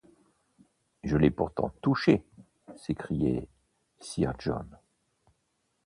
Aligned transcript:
Je 1.03 1.15
l’ai 1.15 1.29
pourtant 1.29 1.69
touché! 1.83 2.23
s’écriait 2.75 3.47
sir 3.99 4.33
John. 4.39 4.79